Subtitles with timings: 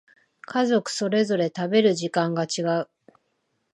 [0.47, 2.89] 家族それぞれ食べる時間が違う